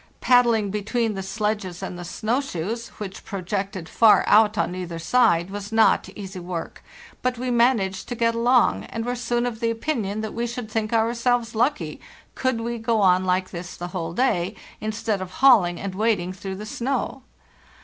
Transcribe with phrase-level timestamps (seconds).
[0.19, 5.51] Paddling between the sledges and the snow shoes, which projected far out on either side,
[5.51, 6.83] was not easy work;
[7.21, 10.71] but we managed to get along, and were soon of the opinion that we should
[10.71, 12.01] think ourselves lucky
[12.33, 16.55] could we go on like this the whole day, instead of hauling and wading through
[16.55, 17.21] the snow.